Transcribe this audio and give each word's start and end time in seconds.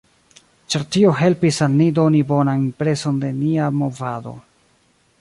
Ĉar 0.75 0.85
tio 0.95 1.11
helpis 1.19 1.59
al 1.67 1.77
ni 1.83 1.87
doni 1.99 2.23
bonan 2.33 2.65
impreson 2.69 3.23
de 3.27 3.33
nia 3.45 3.69
movado. 3.83 4.39